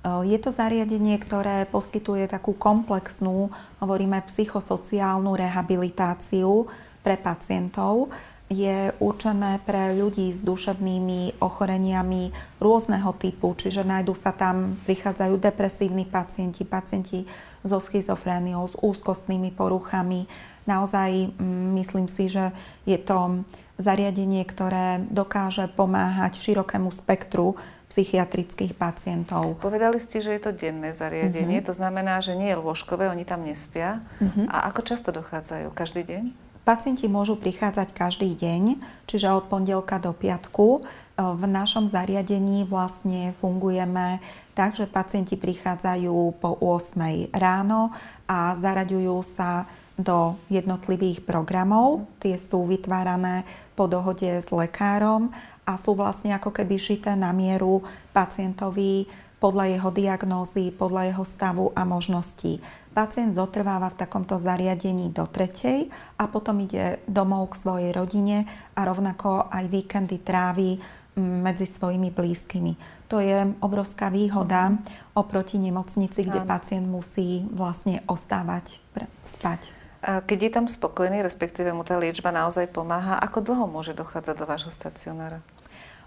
[0.05, 3.49] Je to zariadenie, ktoré poskytuje takú komplexnú,
[3.81, 6.69] hovoríme, psychosociálnu rehabilitáciu
[7.01, 8.13] pre pacientov.
[8.53, 16.05] Je určené pre ľudí s duševnými ochoreniami rôzneho typu, čiže nájdú sa tam, prichádzajú depresívni
[16.05, 17.25] pacienti, pacienti
[17.65, 20.29] so schizofréniou, s úzkostnými poruchami.
[20.69, 22.53] Naozaj mm, myslím si, že
[22.85, 23.41] je to
[23.81, 27.57] zariadenie, ktoré dokáže pomáhať širokému spektru
[27.95, 29.63] psychiatrických pacientov.
[29.63, 31.71] Povedali ste, že je to denné zariadenie, uh-huh.
[31.71, 34.03] to znamená, že nie je lôžkové, oni tam nespia.
[34.19, 34.51] Uh-huh.
[34.51, 35.71] A ako často dochádzajú?
[35.71, 36.25] Každý deň?
[36.67, 40.83] Pacienti môžu prichádzať každý deň, čiže od pondelka do piatku.
[41.15, 44.19] V našom zariadení vlastne fungujeme
[44.59, 47.95] tak, že pacienti prichádzajú po 8 ráno
[48.27, 52.11] a zaraďujú sa do jednotlivých programov.
[52.19, 53.47] Tie sú vytvárané
[53.79, 55.31] po dohode s lekárom
[55.65, 57.81] a sú vlastne ako keby šité na mieru
[58.13, 59.09] pacientovi
[59.41, 62.65] podľa jeho diagnózy, podľa jeho stavu a možností.
[62.97, 68.81] Pacient zotrváva v takomto zariadení do tretej a potom ide domov k svojej rodine a
[68.87, 70.81] rovnako aj víkendy trávi
[71.19, 73.05] medzi svojimi blízkymi.
[73.13, 74.81] To je obrovská výhoda
[75.13, 76.49] oproti nemocnici, kde Áno.
[76.49, 78.81] pacient musí vlastne ostávať,
[79.23, 79.71] spať.
[80.05, 84.45] Keď je tam spokojný, respektíve mu tá liečba naozaj pomáha, ako dlho môže dochádzať do
[84.45, 85.41] vášho stacionára?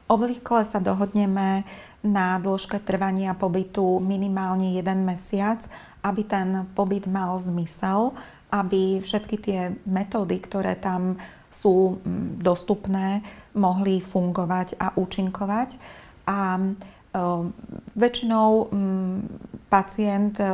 [0.07, 1.67] Obvykle sa dohodneme
[1.99, 5.59] na dĺžke trvania pobytu minimálne jeden mesiac,
[5.99, 8.15] aby ten pobyt mal zmysel,
[8.47, 11.19] aby všetky tie metódy, ktoré tam
[11.51, 13.19] sú mm, dostupné,
[13.51, 15.75] mohli fungovať a účinkovať.
[16.31, 16.63] A e,
[17.99, 19.15] väčšinou mm,
[19.67, 20.47] pacient e,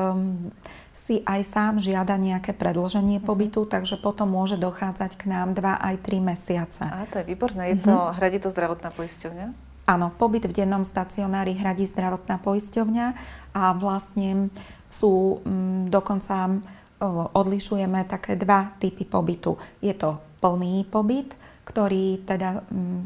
[0.93, 3.25] si aj sám žiada nejaké predlženie mhm.
[3.25, 6.85] pobytu, takže potom môže dochádzať k nám 2 aj 3 mesiace.
[6.85, 7.75] A to je výborné.
[7.75, 8.15] Je to, mm-hmm.
[8.21, 9.47] hradí to zdravotná poisťovňa?
[9.83, 13.07] Áno, pobyt v dennom stacionári hradí zdravotná poisťovňa
[13.51, 14.47] a vlastne
[14.87, 16.63] sú m, dokonca
[17.35, 19.59] odlišujeme také dva typy pobytu.
[19.83, 21.35] Je to plný pobyt,
[21.67, 22.63] ktorý teda,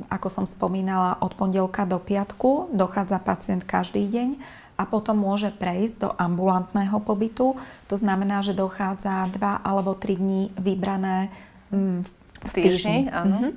[0.09, 4.29] ako som spomínala, od pondelka do piatku dochádza pacient každý deň
[4.77, 7.57] a potom môže prejsť do ambulantného pobytu.
[7.89, 11.33] To znamená, že dochádza dva alebo tri dní vybrané
[11.73, 11.99] mm,
[12.45, 13.09] v týždni.
[13.09, 13.37] áno.
[13.41, 13.53] Mm-hmm.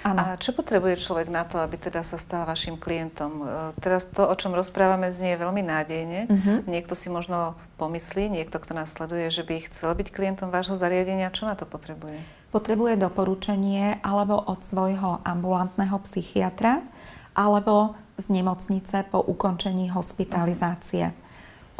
[0.00, 0.16] Áno.
[0.16, 3.44] A čo potrebuje človek na to, aby teda sa stal vašim klientom?
[3.44, 3.44] E,
[3.84, 6.20] teraz to, o čom rozprávame, znie veľmi nádejne.
[6.24, 6.64] Uh-huh.
[6.64, 11.28] Niekto si možno pomyslí, niekto, kto nás sleduje, že by chcel byť klientom vášho zariadenia.
[11.28, 12.16] Čo na to potrebuje?
[12.48, 16.80] Potrebuje doporučenie alebo od svojho ambulantného psychiatra,
[17.40, 21.08] alebo z nemocnice po ukončení hospitalizácie.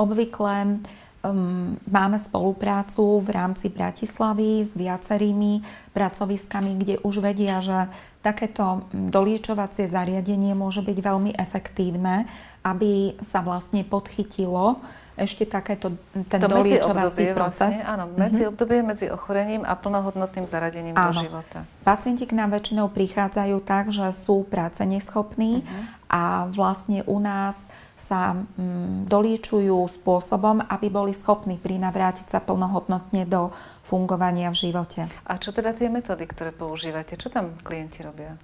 [0.00, 0.80] Obvykle
[1.20, 5.60] um, máme spoluprácu v rámci Bratislavy s viacerými
[5.92, 7.92] pracoviskami, kde už vedia, že
[8.24, 12.24] takéto doliečovacie zariadenie môže byť veľmi efektívne,
[12.64, 14.80] aby sa vlastne podchytilo
[15.20, 15.92] ešte takéto,
[16.32, 17.76] ten to doliečovací proces.
[17.76, 18.52] Vlastne, áno, medzi mm-hmm.
[18.56, 21.12] obdobie medzi ochorením a plnohodnotným zaradením áno.
[21.12, 21.68] do života.
[21.84, 25.84] Pacienti k nám väčšinou prichádzajú tak, že sú práce neschopní mm-hmm.
[26.08, 27.68] a vlastne u nás
[28.00, 33.52] sa mm, doliečujú spôsobom, aby boli schopní prinavrátiť sa plnohodnotne do
[33.84, 35.04] fungovania v živote.
[35.28, 37.20] A čo teda tie metódy, ktoré používate?
[37.20, 38.40] Čo tam klienti robia?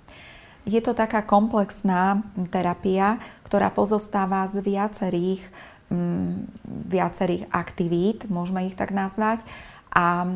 [0.66, 5.40] Je to taká komplexná terapia, ktorá pozostáva z viacerých
[6.66, 9.46] viacerých aktivít, môžeme ich tak nazvať.
[9.94, 10.28] A e,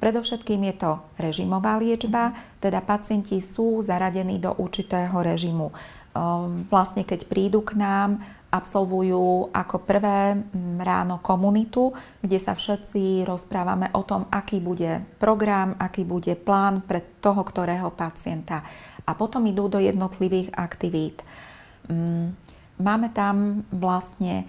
[0.00, 5.68] predovšetkým je to režimová liečba, teda pacienti sú zaradení do určitého režimu.
[5.68, 5.74] E,
[6.72, 8.24] vlastne keď prídu k nám,
[8.54, 11.90] absolvujú ako prvé mm, ráno komunitu,
[12.22, 17.90] kde sa všetci rozprávame o tom, aký bude program, aký bude plán pre toho, ktorého
[17.90, 18.62] pacienta.
[19.04, 21.20] A potom idú do jednotlivých aktivít.
[22.84, 24.44] Mm, Máme tam vlastne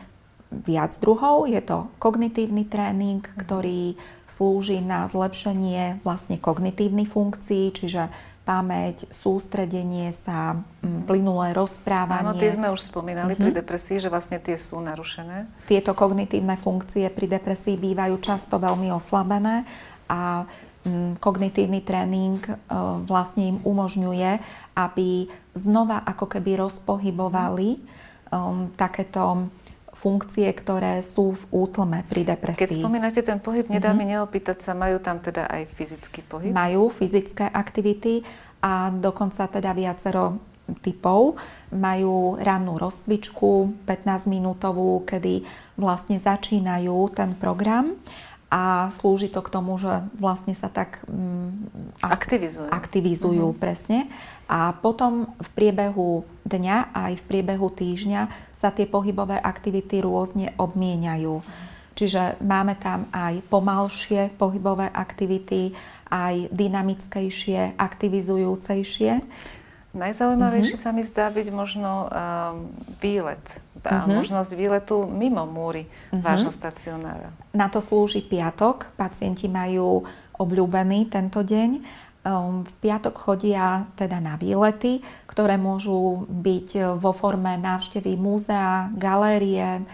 [0.51, 1.47] viac druhov.
[1.47, 3.95] Je to kognitívny tréning, ktorý
[4.27, 8.11] slúži na zlepšenie vlastne kognitívnych funkcií, čiže
[8.45, 10.61] pamäť, sústredenie sa,
[11.09, 12.29] plynulé rozprávanie.
[12.29, 13.41] Áno, tie sme už spomínali mm-hmm.
[13.41, 13.57] pri mhm.
[13.57, 15.49] depresii, že vlastne tie sú narušené.
[15.65, 19.65] Tieto kognitívne funkcie pri depresii bývajú často veľmi oslabené
[20.05, 20.45] a
[21.17, 22.53] kognitívny tréning e,
[23.09, 24.31] vlastne im umožňuje,
[24.77, 25.25] aby
[25.57, 27.81] znova ako keby rozpohybovali
[28.31, 29.49] um, takéto
[29.95, 32.67] funkcie, ktoré sú v útlme pri depresii.
[32.67, 34.05] Keď spomínate ten pohyb, nedá mm-hmm.
[34.05, 36.51] mi neopýtať sa, majú tam teda aj fyzický pohyb?
[36.51, 38.21] Majú fyzické aktivity
[38.59, 40.37] a dokonca teda viacero
[40.83, 41.39] typov.
[41.71, 45.45] Majú rannú rozcvičku, 15-minútovú, kedy
[45.79, 47.95] vlastne začínajú ten program
[48.55, 53.59] a slúži to k tomu, že vlastne sa tak mm, aktivizujú, aktivizujú uh-huh.
[53.59, 54.07] presne.
[54.47, 61.43] A potom v priebehu dňa aj v priebehu týždňa sa tie pohybové aktivity rôzne obmieniajú.
[61.99, 65.75] Čiže máme tam aj pomalšie pohybové aktivity,
[66.07, 69.11] aj dynamickejšie, aktivizujúcejšie.
[69.95, 70.91] Najzaujímavejšie mm-hmm.
[70.91, 72.07] sa mi zdá byť možno um,
[73.03, 73.43] výlet
[73.89, 74.15] mm-hmm.
[74.17, 76.21] možnosť výletu mimo múry mm-hmm.
[76.21, 77.29] vášho stacionára.
[77.53, 78.93] Na to slúži piatok.
[78.97, 80.03] Pacienti majú
[80.35, 82.03] obľúbený tento deň.
[82.25, 89.85] Um, v piatok chodia teda na výlety, ktoré môžu byť vo forme návštevy múzea, galérie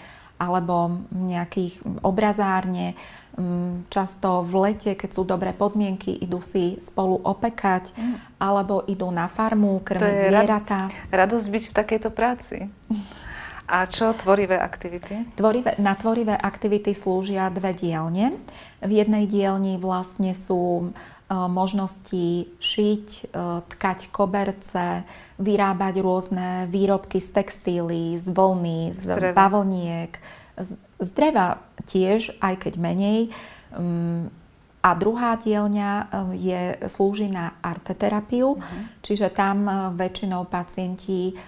[0.42, 2.98] alebo nejakých obrazárne.
[3.36, 8.16] Um, často v lete, keď sú dobré podmienky, idú si spolu opekať mm.
[8.44, 10.92] alebo idú na farmu, krmiť zvieratá.
[11.12, 12.58] Radosť byť v takejto práci.
[13.72, 15.32] A čo tvorivé aktivity?
[15.40, 18.36] Tvorivé, na tvorivé aktivity slúžia dve dielne.
[18.84, 20.86] V jednej dielni vlastne sú e,
[21.32, 23.24] možnosti šiť, e,
[23.72, 25.08] tkať koberce,
[25.40, 30.20] vyrábať rôzne výrobky z textíly, z vlny, z, z bavlniek,
[30.60, 33.32] z, z dreva tiež, aj keď menej.
[33.72, 34.36] Mm,
[34.84, 36.04] a druhá dielňa e,
[36.44, 39.00] je, slúži na arteterapiu, uh-huh.
[39.00, 39.64] čiže tam
[39.96, 41.40] väčšinou pacienti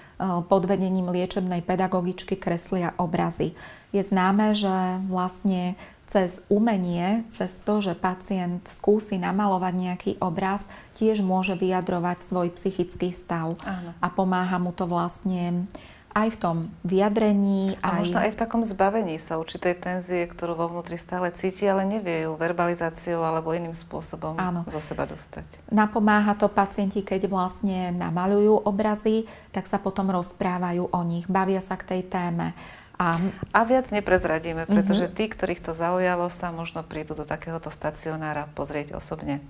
[0.47, 3.51] pod vedením liečebnej pedagogičky kreslia obrazy.
[3.91, 4.71] Je známe, že
[5.11, 5.75] vlastne
[6.07, 13.09] cez umenie, cez to, že pacient skúsi namalovať nejaký obraz, tiež môže vyjadrovať svoj psychický
[13.09, 13.57] stav.
[13.65, 13.97] Áno.
[13.97, 15.65] A pomáha mu to vlastne
[16.13, 17.75] aj v tom vyjadrení.
[17.81, 17.99] A aj...
[18.05, 22.29] možno aj v takom zbavení sa určitej tenzie, ktorú vo vnútri stále cíti, ale nevie
[22.29, 24.61] ju verbalizáciou alebo iným spôsobom Áno.
[24.69, 25.73] zo seba dostať.
[25.73, 31.75] Napomáha to pacienti, keď vlastne namalujú obrazy, tak sa potom rozprávajú o nich, bavia sa
[31.75, 32.53] k tej téme.
[32.93, 33.17] A,
[33.49, 35.17] a viac neprezradíme, pretože mm-hmm.
[35.17, 39.41] tí, ktorých to zaujalo, sa možno prídu do takéhoto stacionára pozrieť osobne.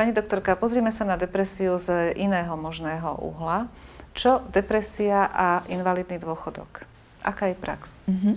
[0.00, 3.68] Pani doktorka, pozrime sa na depresiu z iného možného uhla.
[4.16, 6.88] Čo depresia a invalidný dôchodok?
[7.20, 8.00] Aká je prax?
[8.08, 8.34] Mm-hmm.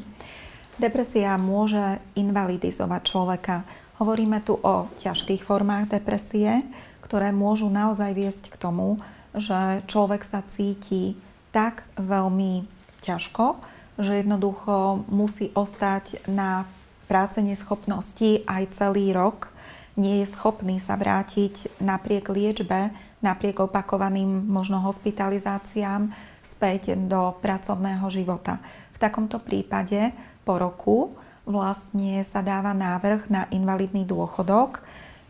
[0.76, 3.64] Depresia môže invalidizovať človeka.
[3.96, 6.68] Hovoríme tu o ťažkých formách depresie,
[7.00, 9.00] ktoré môžu naozaj viesť k tomu,
[9.32, 11.16] že človek sa cíti
[11.56, 12.68] tak veľmi
[13.00, 13.64] ťažko,
[14.04, 16.68] že jednoducho musí ostať na
[17.08, 19.48] práce neschopnosti aj celý rok
[19.94, 22.90] nie je schopný sa vrátiť napriek liečbe,
[23.22, 26.10] napriek opakovaným možno hospitalizáciám
[26.42, 28.58] späť do pracovného života.
[28.94, 30.12] V takomto prípade
[30.44, 31.14] po roku
[31.46, 34.82] vlastne sa dáva návrh na invalidný dôchodok.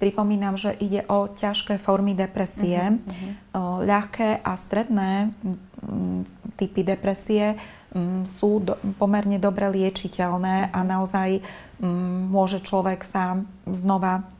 [0.02, 2.99] Pripomínam, že ide o ťažké formy depresie.
[2.99, 5.32] Uh-huh, Ľahké a stredné
[6.60, 7.56] typy depresie
[8.26, 11.39] sú do, pomerne dobre liečiteľné a naozaj
[12.30, 14.33] môže človek sa znova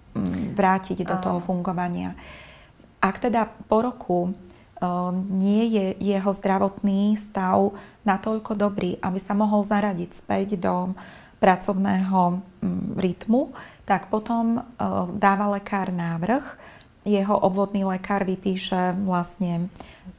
[0.54, 2.13] vrátiť do toho fungovania.
[3.04, 4.32] Ak teda po roku e,
[5.28, 7.76] nie je jeho zdravotný stav
[8.08, 10.95] natoľko dobrý, aby sa mohol zaradiť späť do
[11.43, 13.52] pracovného mm, rytmu,
[13.84, 14.62] tak potom e,
[15.19, 16.45] dáva lekár návrh,
[17.04, 19.67] jeho obvodný lekár vypíše vlastne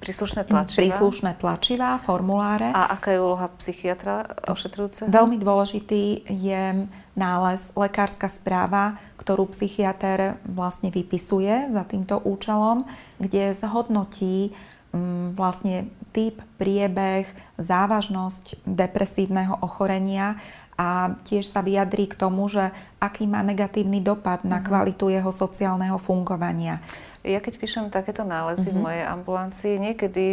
[0.05, 0.81] príslušné tlačivá.
[0.85, 2.69] príslušné tlačivá, formuláre.
[2.77, 5.09] A aká je úloha psychiatra ošetrujúceho?
[5.09, 12.85] Veľmi dôležitý je nález, lekárska správa, ktorú psychiatr vlastne vypisuje za týmto účelom,
[13.23, 14.53] kde zhodnotí
[14.91, 17.27] mm, vlastne typ, priebeh,
[17.59, 20.39] závažnosť depresívneho ochorenia
[20.75, 24.65] a tiež sa vyjadrí k tomu, že aký má negatívny dopad na mhm.
[24.67, 26.83] kvalitu jeho sociálneho fungovania.
[27.25, 28.77] Ja keď píšem takéto nálezy mm-hmm.
[28.77, 28.85] v mhm.
[28.85, 30.25] mojej ambulancii, niekedy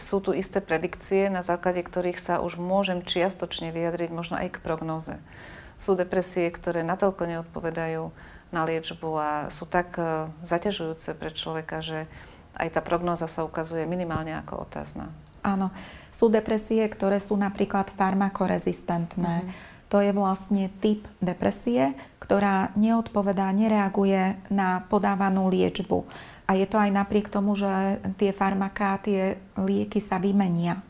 [0.00, 4.62] sú tu isté predikcie, na základe ktorých sa už môžem čiastočne vyjadriť možno aj k
[4.64, 5.20] prognoze.
[5.78, 8.10] Sú depresie, ktoré natoľko neodpovedajú
[8.50, 12.10] na liečbu a sú tak e, zaťažujúce pre človeka, že
[12.58, 15.12] aj tá prognóza sa ukazuje minimálne ako otázna.
[15.46, 15.70] Áno,
[16.10, 19.46] sú depresie, ktoré sú napríklad farmakorezistentné.
[19.46, 19.76] Mm-hmm.
[19.88, 26.04] To je vlastne typ depresie, ktorá neodpovedá, nereaguje na podávanú liečbu.
[26.48, 30.84] A je to aj napriek tomu, že tie farmaká, tie lieky sa vymenia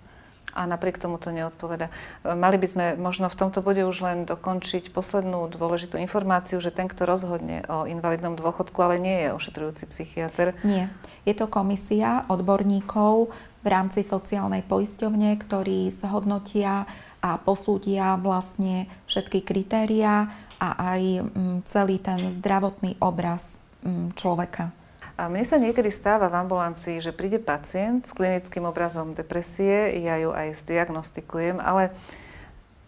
[0.58, 1.86] a napriek tomu to neodpoveda.
[2.26, 6.90] Mali by sme možno v tomto bode už len dokončiť poslednú dôležitú informáciu, že ten,
[6.90, 10.58] kto rozhodne o invalidnom dôchodku, ale nie je ošetrujúci psychiatr.
[10.66, 10.90] Nie.
[11.22, 13.30] Je to komisia odborníkov
[13.62, 22.02] v rámci sociálnej poisťovne, ktorí zhodnotia a posúdia vlastne všetky kritériá a aj mm, celý
[22.02, 24.77] ten zdravotný obraz mm, človeka.
[25.18, 30.14] A mne sa niekedy stáva v ambulancii, že príde pacient s klinickým obrazom depresie, ja
[30.22, 31.90] ju aj zdiagnostikujem, ale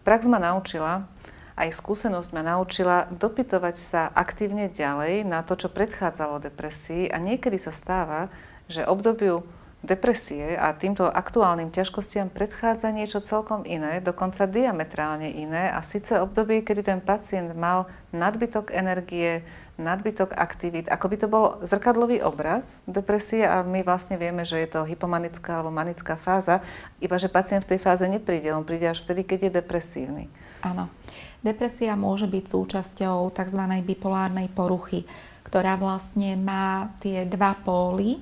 [0.07, 1.11] prax ma naučila,
[1.59, 7.11] aj skúsenosť ma naučila dopytovať sa aktívne ďalej na to, čo predchádzalo depresii.
[7.11, 8.31] A niekedy sa stáva,
[8.71, 9.43] že obdobiu
[9.81, 16.61] depresie a týmto aktuálnym ťažkostiam predchádza niečo celkom iné, dokonca diametrálne iné a síce obdobie,
[16.61, 19.41] kedy ten pacient mal nadbytok energie,
[19.81, 24.69] nadbytok aktivít, ako by to bol zrkadlový obraz depresie a my vlastne vieme, že je
[24.69, 26.61] to hypomanická alebo manická fáza,
[27.01, 30.25] iba že pacient v tej fáze nepríde, on príde až vtedy, keď je depresívny.
[30.61, 30.93] Áno.
[31.41, 33.61] Depresia môže byť súčasťou tzv.
[33.81, 35.09] bipolárnej poruchy,
[35.41, 38.21] ktorá vlastne má tie dva póly,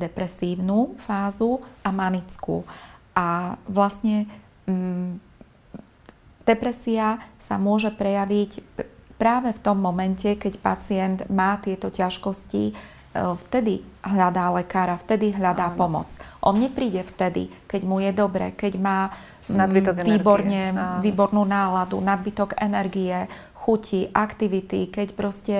[0.00, 2.64] depresívnu fázu a manickú.
[3.12, 4.24] A vlastne
[4.64, 5.20] mm,
[6.48, 8.64] depresia sa môže prejaviť
[9.20, 12.74] práve v tom momente, keď pacient má tieto ťažkosti, e,
[13.46, 15.76] vtedy hľadá lekára, vtedy hľadá Áno.
[15.76, 16.08] pomoc.
[16.40, 20.62] On nepríde vtedy, keď mu je dobre, keď má mm, nadbytok výborne,
[21.04, 23.28] výbornú náladu, nadbytok energie,
[23.60, 25.56] chuti, aktivity, keď proste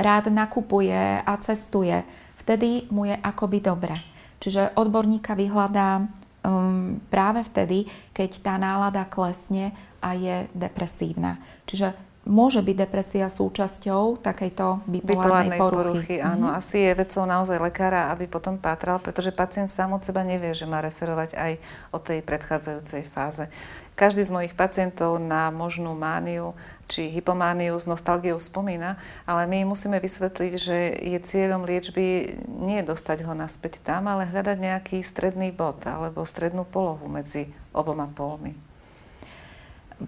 [0.00, 2.00] rád nakupuje a cestuje
[2.42, 3.94] vtedy mu je akoby dobre.
[4.42, 6.02] Čiže odborníka vyhľadá
[6.42, 9.70] um, práve vtedy, keď tá nálada klesne
[10.02, 11.38] a je depresívna.
[11.64, 15.82] Čiže môže byť depresia súčasťou takejto bipolárnej, bipolárnej poruchy.
[15.82, 16.16] poruchy.
[16.22, 16.60] Áno, mm-hmm.
[16.62, 20.66] asi je vecou naozaj lekára, aby potom pátral, pretože pacient sám od seba nevie, že
[20.66, 21.52] má referovať aj
[21.90, 23.50] o tej predchádzajúcej fáze.
[23.92, 26.56] Každý z mojich pacientov na možnú mániu
[26.88, 28.96] či hypomániu s nostalgiou spomína,
[29.28, 34.56] ale my musíme vysvetliť, že je cieľom liečby nie dostať ho naspäť tam, ale hľadať
[34.56, 38.56] nejaký stredný bod alebo strednú polohu medzi oboma polmi.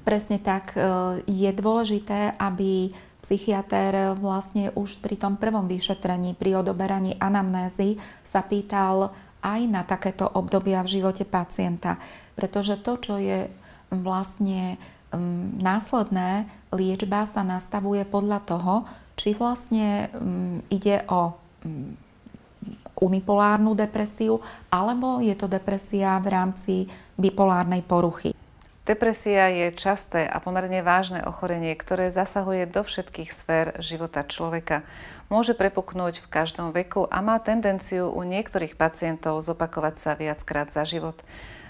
[0.03, 0.75] Presne tak.
[0.75, 0.81] E,
[1.29, 2.91] je dôležité, aby
[3.23, 9.13] psychiatr vlastne už pri tom prvom vyšetrení, pri odoberaní anamnézy sa pýtal
[9.45, 12.01] aj na takéto obdobia v živote pacienta.
[12.33, 13.49] Pretože to, čo je
[14.03, 14.81] vlastne
[15.13, 18.75] um, následné liečba sa nastavuje podľa toho,
[19.15, 21.95] či vlastne um, ide o um,
[22.99, 24.41] unipolárnu depresiu,
[24.71, 26.75] alebo je to depresia v rámci
[27.19, 28.35] bipolárnej poruchy.
[28.85, 34.85] Depresia je časté a pomerne vážne ochorenie, ktoré zasahuje do všetkých sfér života človeka.
[35.33, 40.85] Môže prepuknúť v každom veku a má tendenciu u niektorých pacientov zopakovať sa viackrát za
[40.85, 41.17] život.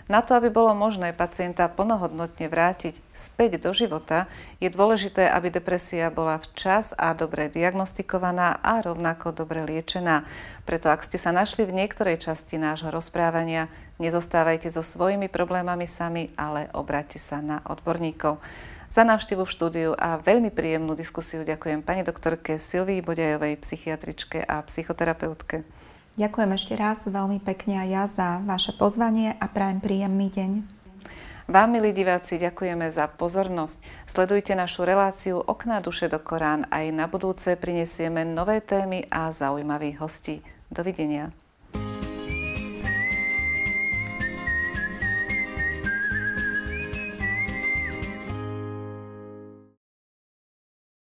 [0.04, 4.28] Na to, aby bolo možné pacienta plnohodnotne vrátiť späť do života,
[4.60, 10.28] je dôležité, aby depresia bola včas a dobre diagnostikovaná a rovnako dobre liečená.
[10.68, 16.28] Preto ak ste sa našli v niektorej časti nášho rozprávania, nezostávajte so svojimi problémami sami,
[16.36, 18.44] ale obráťte sa na odborníkov.
[18.92, 24.60] Za návštevu v štúdiu a veľmi príjemnú diskusiu ďakujem pani doktorke Silvii Bodajovej, psychiatričke a
[24.68, 25.64] psychoterapeutke.
[26.14, 30.50] Ďakujem ešte raz veľmi pekne aj ja za vaše pozvanie a prajem príjemný deň.
[31.50, 34.06] Vám, milí diváci, ďakujeme za pozornosť.
[34.06, 36.70] Sledujte našu reláciu Okná duše do Korán.
[36.70, 40.40] Aj na budúce prinesieme nové témy a zaujímavých hostí.
[40.70, 41.34] Dovidenia.